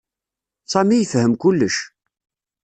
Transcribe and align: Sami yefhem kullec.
Sami 0.71 0.97
yefhem 0.99 1.33
kullec. 1.41 1.75